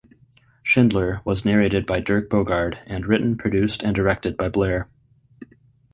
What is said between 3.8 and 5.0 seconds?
and directed by Blair.